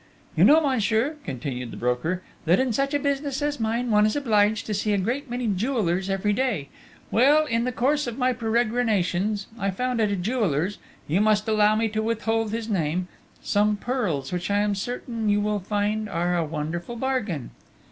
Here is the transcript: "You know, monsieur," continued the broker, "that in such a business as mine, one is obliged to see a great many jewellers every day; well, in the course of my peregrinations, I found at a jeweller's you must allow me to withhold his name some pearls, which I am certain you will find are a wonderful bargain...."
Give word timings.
"You 0.35 0.43
know, 0.45 0.59
monsieur," 0.61 1.17
continued 1.23 1.69
the 1.69 1.77
broker, 1.77 2.23
"that 2.45 2.59
in 2.59 2.73
such 2.73 2.95
a 2.95 2.97
business 2.97 3.39
as 3.43 3.59
mine, 3.59 3.91
one 3.91 4.07
is 4.07 4.15
obliged 4.15 4.65
to 4.65 4.73
see 4.73 4.93
a 4.93 4.97
great 4.97 5.29
many 5.29 5.45
jewellers 5.45 6.09
every 6.09 6.33
day; 6.33 6.69
well, 7.11 7.45
in 7.45 7.65
the 7.65 7.71
course 7.71 8.07
of 8.07 8.17
my 8.17 8.33
peregrinations, 8.33 9.45
I 9.59 9.69
found 9.69 10.01
at 10.01 10.09
a 10.09 10.15
jeweller's 10.15 10.79
you 11.07 11.21
must 11.21 11.47
allow 11.47 11.75
me 11.75 11.87
to 11.89 12.01
withhold 12.01 12.51
his 12.51 12.67
name 12.67 13.09
some 13.43 13.75
pearls, 13.77 14.31
which 14.33 14.49
I 14.49 14.57
am 14.61 14.73
certain 14.73 15.29
you 15.29 15.39
will 15.39 15.59
find 15.59 16.09
are 16.09 16.35
a 16.35 16.43
wonderful 16.45 16.95
bargain...." 16.95 17.51